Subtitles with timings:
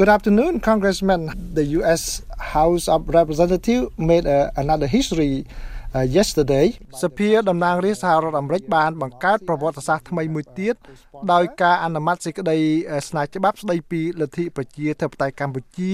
[0.00, 1.52] Good afternoon, Congressman.
[1.52, 2.22] The U.S.
[2.38, 5.34] House of Representatives made a, another history
[5.94, 6.66] uh, yesterday
[7.02, 10.74] សភាតំណាងរាស្ត្រសហរដ្ឋអាមេរិកបានបង្កើតប្រវត្តិសាស្ត្រថ្មីមួយទៀត
[11.32, 12.58] ដោយការអនុម័តសេចក្តី
[13.08, 15.92] ស្នើច្បាប់ស្តីពីលទ្ធិប្រជាធិបតេយ្យកម្ពុជា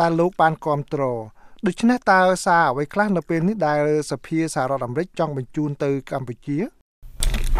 [0.00, 1.20] ដែលលោកបានគ្រប់គ្រង
[1.66, 6.58] ដូច្នេះតើសារអ្វីខ្លះនៅពេលនេះដែលសភាសហរដ្ឋអាមេរិកចង់បញ្ជូនទៅកម្ពុជា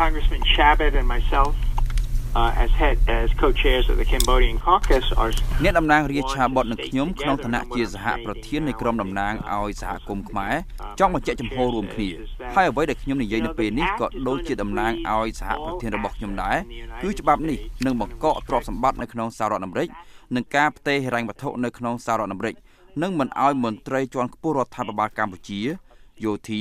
[0.01, 1.66] Congressman Chabot and myself uh,
[2.37, 5.33] as head as co-chairs of the Cambodian caucus are
[5.65, 10.55] អ្នកតំណាងរាជឆាបតនិងខ្ញុំក្នុងឋានៈជាសហប្រធាននៃក្រុមតំណាងឲ្យសហគមន៍ខ្មែរ
[11.01, 12.09] ចង់បញ្ជាក់ចំហរួមគ្នា
[12.55, 16.57] ហើយអ្វីដែលខ្ញុំនិយាយនៅពេលនេះក៏ដូចជាតំណាងឲ្យសហប្រធានរបស់ខ្ញុំដែរ
[17.03, 19.89] គឺច្បាប់នេះនឹងបង្កកទ្រព្យសម្បត្តិនៅក្នុងសហរដ្ឋអាមេរិក
[20.35, 22.55] និងការផ្ទេរហិរញ្ញវត្ថុនៅក្នុងសហរដ្ឋអាមេរិក
[23.03, 25.61] និងមិនឲ្យមន្ត្រីជាន់ខ្ពស់រដ្ឋាភិបាលកម្ពុជា
[26.25, 26.61] យោធា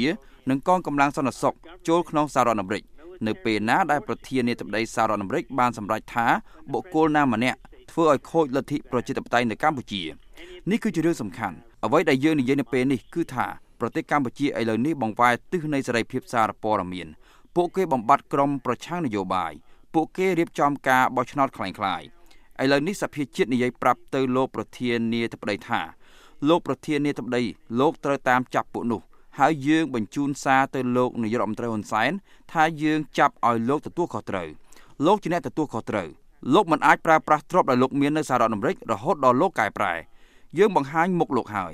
[0.49, 1.53] និងកងកម្លាំងសន្តិសុខ
[1.87, 2.83] ចូលក្នុងសហរដ្ឋអាមេរិក
[3.26, 6.26] នៅពេលណាដែលប្រធានាធិបតីសហរដ្ឋអាមេរិកបានសម្រេចថា
[6.72, 7.58] បុគ្គលណាម្នាក់
[7.90, 10.02] ធ្វើឲ្យខូចលទ្ធិប្រជាធិបតេយ្យនៅកម្ពុជា
[10.70, 13.46] នេះគឺជារឿងសំខាន់អ្វីដែលយើងនិយាយនៅពេលនេះគឺថា
[13.80, 17.08] ប្រទេសកម្ពុជាឥឡូវនេះបង្វែរទិសនៃសេរីភាពសារព័ត៌មាន
[17.56, 19.52] ពួកគេបំបត្តិក្រមប្រឆាំងនយោបាយ
[19.94, 22.06] ពួកគេរៀបចំការបោះឆ្នោតคล้ายៗ
[22.62, 25.80] ឥឡូវនេះសភាជាតិនិយាយប្រាប់ទៅលោកប្រធានាធិបតីថា
[26.48, 27.42] លោកប្រធានាធិបតី
[27.80, 29.00] លោកត្រូវតាមចាប់ពួកនោះ
[29.39, 32.11] ហើយយើងបញ្ជូនសារទៅលោកនាយករដ្ឋមន្ត្រីហ៊ុនសែន
[32.51, 34.47] ថាយើងចាប់ឲ្យលោកទទួលខុសត្រូវ
[35.05, 36.07] លោកជាអ្នកទទួលខុសត្រូវ
[36.53, 39.93] លោកមិនអាចប្រើប្រាស់ទ្រព្យដែលលោកមាននៅសហរដ្ឋអាមេរិករហូតដល់លោកកែប្រែ
[40.57, 41.73] យើងបង្ហាញមុខលោកហើយ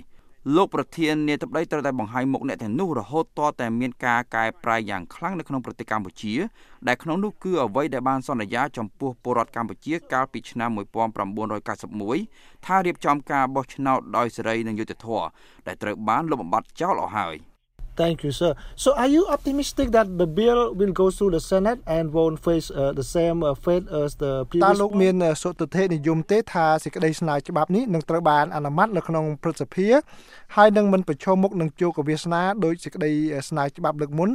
[0.55, 6.33] លោកប្រធាននាយដ្ឋីត្រូវតែបង្ហាញមុខអ្នកទាំងនោះរហូតតតែមានការកែប្រែយ៉ាងខ្លាំងនៅក្នុងប្រទេសកម្ពុជា
[6.87, 10.69] ដែលក្នុងនោះគឺអ្វីដែលបានសន្យាចំពោះពលរដ្ឋកម្ពុជាកាលពីឆ្នាំ
[11.47, 15.25] 1991ថារៀបចំការបោះឆ្នោតដោយសេរីនិងយុត្តិធម៌
[15.67, 17.37] ដែលត្រូវបានលុបបំបាត់ចោលអស់ហើយ។
[18.01, 18.51] Thank you, sir.
[18.83, 22.67] So, are you optimistic that the bill will go through the Senate and won't face
[22.71, 29.87] uh, the same uh, fate as the previous តើលោកមានសុទ្ធិនិយមទេថាសេចក្តីស្នើច្បាប់នេះនឹងត្រូវបានអនុម័តនៅក្នុងព្រឹទ្ធសភា
[30.55, 33.11] ហើយនឹងមិនប្រឈមមុខនឹងជោគវាសនាដោយសេចក្តី
[33.49, 34.29] ស្នើច្បាប់លើកមុន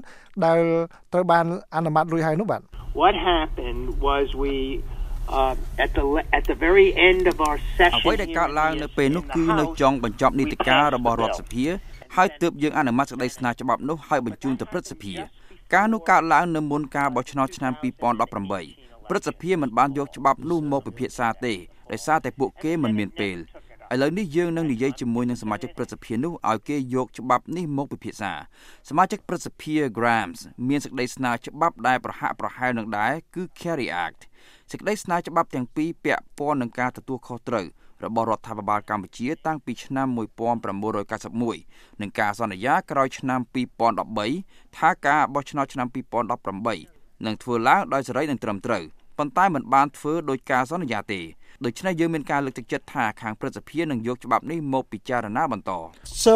[0.44, 0.60] ដែល
[1.12, 1.46] ត្រូវបាន
[1.76, 2.60] អនុម័តរួចហើយនោះបាទ
[3.02, 4.54] What happened was we
[5.38, 5.54] uh
[5.84, 6.04] at the
[6.38, 11.66] at the very end of our session អ្វីដែលកើតឡើងនៅពេលនោះគឺនៅចុងបញ្ចប់នីតិកាលរបស់រដ្ឋសភា
[12.18, 15.14] ហើយទើបយើងអនុម័តសេចក្តីស្នើច្បាប់នោះឲ្យបញ្ជូនទៅព្រឹទ្ធសភា
[15.74, 21.54] ការនោះកើតឡើងនៅមុនការបោះឆ្នោតឆ្នាំ2018ព្រឹទ្ធសភាមិនបានយកច្បាប់នោះមកពិភាក្សាទេ
[21.92, 23.36] ដោយសារតែពួកគេមិនមានពេល
[23.92, 28.32] ឥឡូវនេះយើងនឹងនិយាយជាមួយនឹងសមាជិកព្រឹទ្ធសភានោះឲ្យគេយកច្បាប់នេះមកពិភាក្សា
[28.88, 30.38] សមាជិកព្រឹទ្ធសភា Grams
[30.68, 34.20] មានសេចក្តីស្នើច្បាប់ដែលប្រហាក់ប្រហែលនឹងដែរគឺ Carry Act
[34.70, 37.66] សេចក្តីស្នើច្បាប់ទាំងពីរពាក់ព័ន្ធនឹងការទទួលខុសត្រូវ
[38.04, 40.06] របស់រដ្ឋាភិបាលកម្ពុជាតាំងពីឆ្នាំ
[40.84, 43.40] 1991និងការសន្យាក្រោយឆ្នាំ
[44.08, 45.88] 2013ថាការបោះឆ្នោតឆ្នាំ
[46.56, 48.84] 2018នឹងធ្វើឡើងដោយសេរីនិងត្រឹមត្រូវ
[49.18, 51.20] ប៉ុន្តែមិនបានធ្វើដោយការសន្យាទេ
[51.64, 55.72] ដូច្នេះយើងមានការលើកទឹកចិត្តថាខាងព្រឹទ្ធសភានឹងយកច្បាប់នេះមកពិចារណាបន្ត
[56.24, 56.34] So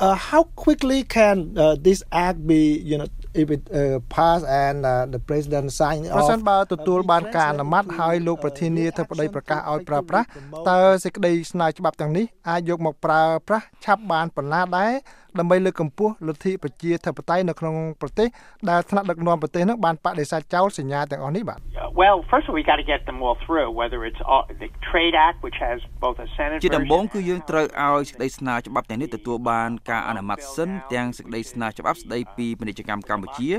[0.00, 4.84] uh, how quickly can uh, this act be you know if it uh, pass and
[4.84, 10.26] uh, the president sign off ប្រសិនបើទទួលបានការអនុម័តហើយលោកប្រធានាធិបតីប្រកាសឲ្យប្រើប្រាស់
[10.70, 14.92] តើសេចក្តីស្នើច្បាប់ទាំងនេះអាចយកមកប្រើប្រាស់ឆាប់បានប៉ុណ្ណាដែរ
[15.38, 18.28] ដើម្បីលើកកម្ពស់លទ្ធិប្រជាធិបតេយ្យនៅក្នុងប្រទេស
[18.70, 21.58] ដែលថ្នាក់ដឹកនាំប្រទេសនោះបានបដិសេធចោលសញ្ញាទាំងអស់នេះបាទ
[22.02, 24.68] Well first of all we got to get them all through whether it's all, the
[24.90, 33.50] Trade Act which has both a Senate ជាដំបូងគឺយើងត្រូវឲ្យសេចក្តីស្នើច្បាប់ទាំងនេះទទួលបានការអនុម័តសិនទាំងសេចក្តីស្នើច្បាប់ស្តីពីពាណិជ្ជកម្មកម្ពុជា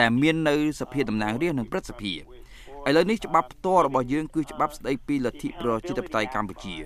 [0.00, 2.18] ដែលមាននៅសភាតំណាងរាស្ត្រនិងព្រឹទ្ធសភាឥ
[2.96, 6.76] ឡូវនេះច្បាប់ផ្ទាល់របស់យើងគឺច្បាប់ស្តីពីលទ្ធិប្រជាធិបតេយ្យកម្ពុជា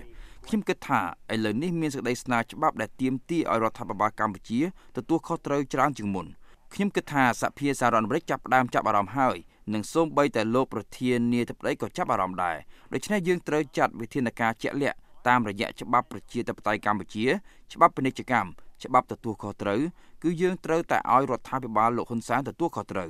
[0.47, 1.01] ខ្ញុំគិតថា
[1.33, 4.59] ឥឡូវនេះមានសេចក្តីស្នើច្បាប់ដែលទាមទារឲ្យរដ្ឋាភិបាលកម្ពុជា
[4.97, 6.27] ទទួលខុសត្រូវច្រើនជាងមុន
[6.73, 9.37] ខ្ញុំគិតថាសភាសហរដ្ឋអាមេរិកចាប់ផ្ដើមចាប់អារម្មណ៍ហើយ
[9.73, 12.57] និងសូម្បីតែលោកប្រធានាធិបតីក៏ចាប់អារម្មណ៍ដែរ
[12.93, 14.97] ដូច្នេះយើងត្រូវចាត់វិធានការជាក់លាក់
[15.27, 17.25] តាមរយៈច្បាប់ប្រជាធិបតេយ្យកម្ពុជា
[17.73, 18.49] ច្បាប់ពាណិជ្ជកម្ម
[18.83, 19.81] ច្បាប់ទទួលខុសត្រូវ
[20.23, 23.09] គឺយើងត្រូវតែឲ្យរដ្ឋាភិបាលលោកហ៊ុនសែនទទួលខុសត្រូវ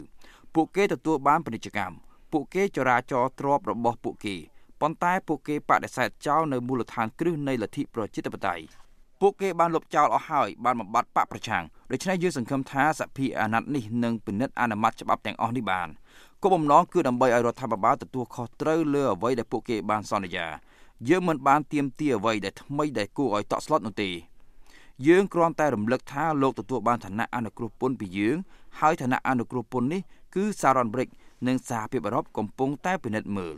[0.55, 1.95] ពួកគេទទួលបានពាណិជ្ជកម្ម
[2.31, 4.35] ពួកគេចរាចរទ្របរបស់ពួកគេ
[4.81, 8.63] ប៉ុន្តែពួកគេបដិសេធចោលនៅមូលដ្ឋានគ្រឹះនៃលទ្ធិប្រជាធិបតេយ្យ
[9.21, 15.89] ពួកគេបានលុបចោលអស់ហើយបានបំបត្តិបកប្រឆាំងដូច្នេះយើងសង្ឃឹមថាសភាអាណត្តិនេះនឹងពិនិត្យអនុម័តច្បាប់ទាំងអស់នេះបាន
[16.41, 20.47] គោលបំណងគឺដើម្បីឲ្យរដ្ឋាភិបាលទទួលខុសត្រូវលើអ្វីដែលពួកគេបានសន្យា
[21.09, 24.09] យើងមិនបានទៀមទាអ្វីដែលថ្មីដែលគួរឲ្យតក់ស្លុតនោះទេ
[25.07, 28.37] យើងគ្រាន់តែរំលឹកថាលោកទទួលបានឋានៈអនុគ្រោះពន្ធពីយើង
[28.79, 30.01] ហើយឋានៈអនុគ្រោះពន្ធនេះ
[30.35, 31.07] គឺសារ៉ុនប្រិក
[31.47, 33.55] និងសហភាពអឺរ៉ុបកំពុងតែពិនិត្យមើល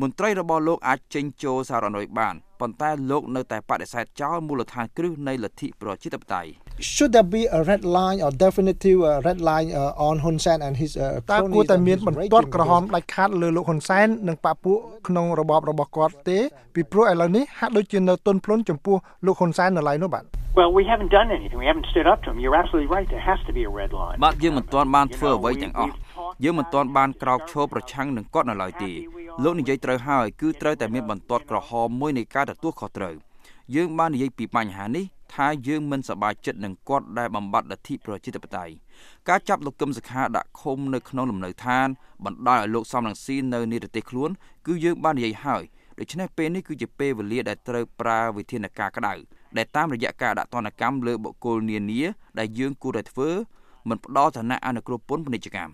[0.00, 6.50] មន្ត្រីរបស់លោកអាចចេញចូលសារ៉ានុយបានប៉ុន្តែលោកនៅតែបដិសេធចោលមូលដ្ឋានគ្រឹះនៃលទ្ធិប្រជាធិបតេយ្យ
[6.92, 10.58] should there be a red line or definitive uh, red line uh, on Hun Sen
[10.66, 14.78] and his uh, តើគួរតែមានបន្ទាត់ក្រហមដាច់ខាតលើលោកហ៊ុនសែននិងបពពួក
[15.08, 16.38] ក្នុងរបបរបស់គាត់ទេ
[16.74, 18.96] ពីព្រោះឥឡូវនេះហាក់ដូចជានៅទន់ភ្លន់ចំពោះ
[19.26, 21.58] លោកហ៊ុនសែននៅឡើយនោះបាទ Well, we haven't done anything.
[21.64, 22.38] We haven't stood up to him.
[22.38, 23.08] You're absolutely right.
[23.08, 24.16] There has to be a red line.
[24.24, 25.94] បាទយើងមិនទាន់បានធ្វើអ្វីទាំងអស់
[26.44, 28.92] យើងមិនទាន់បានក្រោកឈរប្រឆាំងនឹងគាត់នៅឡើយទេ
[29.44, 33.14] លោកនិយាយត្រូវហើយគឺត្រូវតែមានបន្ទាត់ក្រហមមួយនៃការទទួលខុសត្រូវ
[33.74, 35.04] យើងបាននិយាយពីបញ្ហានេះ
[35.34, 38.72] ថាយើងមិនសប្បាយចិត្តនឹងគាត់ដែលបំបត្តិលទ្ធិប្រជាធិបតេយ្យ
[39.28, 41.88] ការចាប់លោកកឹមសុខាដាក់ឃុំនៅក្នុងលំនៅឋាន
[42.24, 44.30] បណ្ដាលឲ្យលោកសំរងស៊ីនៅនិរទេសខ្លួន
[44.66, 45.62] គឺយើងបាននិយាយហើយ
[45.98, 49.14] ដូច្នេះពេលនេះគឺជាពេលវេលាដែលត្រូវប្រើវិធានការក្តៅ
[49.58, 52.02] ដែលតាមរយៈការដាក់ទណ្ឌកម្មលើបុគ្គលនានា
[52.38, 53.30] ដែលយើងគួរតែធ្វើ
[53.88, 55.72] មិនផ្ដល់ឋានៈអនុគ្រោះពន្ធពាណិជ្ជកម្ម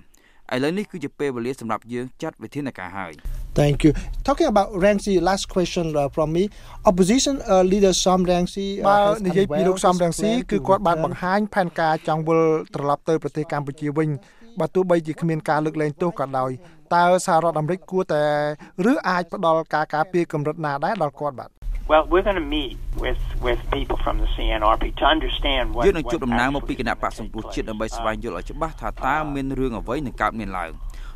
[0.54, 3.14] ឥឡូវនេះគឺជាពេលវេលាសម្រាប់យើងចាត់វិធានការហើយ
[3.60, 3.92] Thank you.
[4.26, 6.44] Talking about Rangsi, last question uh, from me.
[6.90, 12.42] Opposition uh, leader Som Rangsi បើនិយាយពីលោកសំរងស៊ីគឺគាត់បានបង្ហាញផែនការចង់វិល
[12.74, 14.08] ត្រឡប់ទៅប្រទេសកម្ពុជាវិញ
[14.60, 16.50] បើទោះបីជាគ្មានការលើកលែងទោសក៏ដោយ
[16.94, 18.22] តើសហរដ្ឋអាមេរិកគួរតែ
[18.90, 21.50] ឬអាចផ្ដល់ការការពារកម្រិតណាដែរដល់គាត់បាទ
[21.90, 22.72] Well, we're going to meet
[23.04, 30.70] with with people from the CNRP to understand what យើងនឹងជួបដំណើរមកពីគណៈបកសង្គ្រោះជាតិដើម្បីស្វែងយល់ឲ្យច្បាស់ថាតើមានរឿងអ្វីនឹងកើតមានឡើង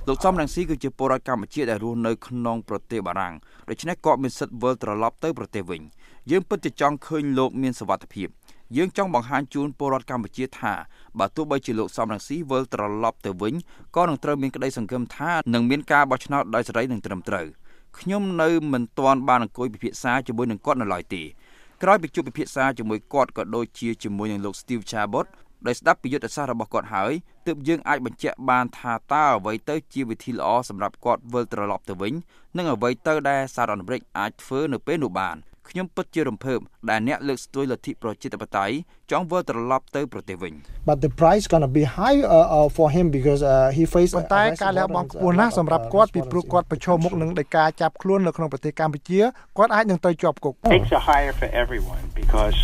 [0.09, 3.35] លោកសំរងស៊ីគឺជាពលរដ្ឋកម្ពុជាដែលរស់នៅក្នុងប្រទេសបារាំង
[3.71, 5.83] ដូច្នេះគាត់មានសិទ្ធិវិលត្រឡប់ទៅប្រទេសវិញ
[6.31, 8.29] យើងពិតជាចង់ឃើញលោកមានសុវត្ថិភាព
[8.77, 10.73] យើងចង់បង្ហាញជូនពលរដ្ឋកម្ពុជាថា
[11.19, 13.55] បើទោះបីជាលោកសំរងស៊ីវិលត្រឡប់ទៅវិញ
[13.97, 17.47] ក៏នឹងត្រូវមានក្តីសង្ឃឹមថានឹងមានការបោះឆ្នោតដោយសេរីនិងត្រឹមត្រូវ
[17.98, 21.22] ខ្ញុំនៅមិនទាន់បានអង្គុយពិភាក្សាជាមួយនឹងគាត់នៅឡើយទេ
[21.82, 25.26] ក្រោយពីជួបពិភាក្សាជាមួយគាត់ក៏ដូចជាជាមួយនឹងលោក Steve Chabot
[25.66, 27.12] ដោយស្ដាប់ពីយុទ្ធសាស្ត្ររបស់គាត់ហើយ
[27.46, 32.14] ទើបយើងអាចបញ្ជាក់បានថាតើអ្វីទៅជាវិធីល្អសម្រាប់គាត់វិលត្រឡប់ទៅវិញ
[32.56, 35.37] និងអ្វីទៅដែលសហរដ្ឋអាមេរិកអាចធ្វើនៅពេលនោះបាន
[35.69, 36.61] ខ្ញុំពិតជារំភើប
[36.91, 38.75] ដែលអ្នកលើកស្ទួយលទ្ធិប្រជាធិបតេយ្យ
[39.11, 40.53] ចង់វិលត្រឡប់ទៅប្រទេសវិញ
[40.89, 44.15] But the price going to be high uh, uh, for him because uh, he faced
[44.17, 49.21] ប៉ុន្តែការលះបង់ខ្ពស់ណាស់សម្រាប់គាត់ពីព្រោះគាត់ប្រឈមមុខនឹងដោយការចាប់ខ្លួននៅក្នុងប្រទេសកម្ពុជា
[49.59, 52.59] គាត់អាចនឹងទៅជាប់គុក Stakes are higher for everyone because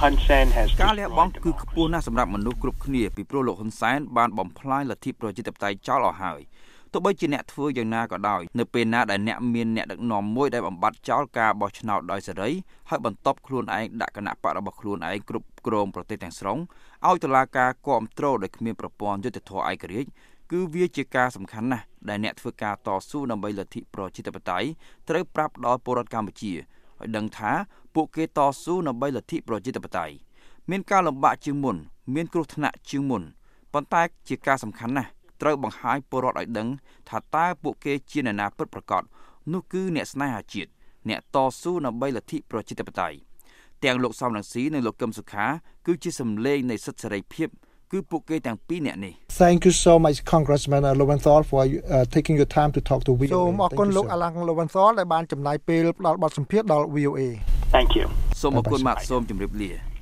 [0.00, 6.40] Hun Sen has ការលះបង់គឺខ្ពស់ណាស់សម្រាប់មនុស្សគ្រប់គ្នាពីព្រោះលោកហ៊ុនសែនបានបំផ្លាញលទ្ធិប្រជាធិបតេយ្យចោលអស់ហើយ
[6.92, 12.50] ទោះបីជាអ្នកធ្វើយ៉ាងណាក៏ដោយនៅពេលណាដែលអ្នកមានអ្នកដឹកនាំមួយដែលបំបត្តិចោលការបោះឆ្នោតដោយសេរី
[12.88, 16.58] ហើយបន្ទាប់ខ្លួនឯងដាក់គណៈបករបស់ខ្លួនឯងគ្រប់គ្រងប្រទេសទាំងស្រុង
[17.06, 20.10] ឲ្យតុលាការគ្រប់គ្រងដោយគ្មានប្រព័ន្ធយុត្តិធម៌ឯករាជ្យ
[20.50, 24.68] គឺវាជាការសំខាន់ណាស់ដែលអ្នកធ្វើការតស៊ូដើម្បីលទ្ធិប្រជាធិបតេយ្យ
[25.08, 26.62] ត្រូវប្រាប់ដល់ពលរដ្ឋកម្ពុជាឲ្យ
[27.16, 27.52] ដឹងថា
[27.94, 30.14] ពួកគេតស៊ូដើម្បីលទ្ធិប្រជាធិបតេយ្យ
[30.70, 31.76] មានការលំបាកជាងមុន
[32.14, 33.22] មានគ្រោះថ្នាក់ជាងមុន
[33.72, 36.68] ប៉ុន្តែជាការសំខាន់ណាស់ ត្រូវបង្ហាញពលរដ្ឋឲ្យដឹង
[37.08, 39.02] ថាតើពួកគេជាអ្នកណាពិតប្រាកដ
[39.52, 40.70] នោះគឺអ្នកស្នេហាជាតិ
[41.08, 43.18] អ្នកតស៊ូដើម្បីលទ្ធិប្រជាធិបតេយ្យ
[43.84, 45.46] ទាំងលោកសំរងស៊ីនិងលោកកឹមសុខា
[45.86, 47.48] គឺជាសម្លេងនៃសិទ្ធិសេរីភាព
[47.92, 49.12] គឺពួកគេទាំងពីរអ្នកនេះ
[49.42, 53.12] Thank you so much Congressman uh, Lowenthal for uh, taking your time to talk to
[53.20, 54.12] VOA សូមអរគុណ Thank you, លោក sir.
[54.12, 57.20] អាឡាំងលូវិនសលដែលបានចំណាយពេលផ្ដល់បទសម្ភាសន៍ដល់ VOA
[58.40, 59.87] សូមអរគុណម៉ាក់សូមជម្រាបលា